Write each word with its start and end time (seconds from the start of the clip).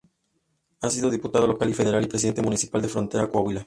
Ha 0.79 0.89
sido 0.89 1.11
Diputado 1.11 1.45
local 1.45 1.69
y 1.69 1.75
Federal, 1.75 2.03
y 2.03 2.07
Presidente 2.07 2.41
Municipal 2.41 2.81
de 2.81 2.87
Frontera, 2.89 3.29
Coahuila. 3.29 3.59